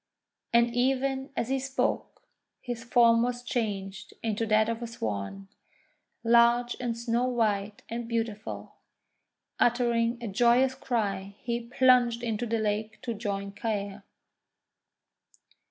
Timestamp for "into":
4.23-4.47, 12.23-12.47